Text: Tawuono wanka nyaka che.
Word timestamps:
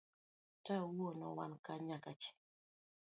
Tawuono 0.65 1.27
wanka 1.37 1.73
nyaka 1.87 2.11
che. 2.21 2.31